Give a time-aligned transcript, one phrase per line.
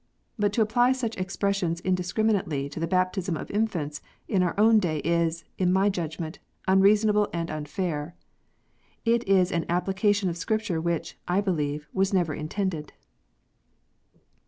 [0.39, 4.97] But to apply such expressions indiscriminately to the baptism of infants in our own day
[5.05, 8.15] is, in my judgment, unreasonable and unfair.
[9.05, 12.93] It is an application of Scripture which, I believe, was never intended.